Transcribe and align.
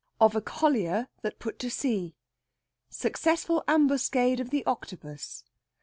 OF 0.19 0.35
A 0.35 0.41
COLLIER 0.41 1.09
THAT 1.21 1.37
PUT 1.37 1.59
TO 1.59 1.69
SEA. 1.69 2.15
SUCCESSFUL 2.89 3.63
AMBUSCADE 3.67 4.39
OF 4.39 4.49
THE 4.49 4.65
OCTOPUS. 4.65 5.43